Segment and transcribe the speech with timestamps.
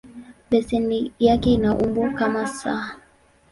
[0.49, 2.67] Beseni yake ina umbo kama "S".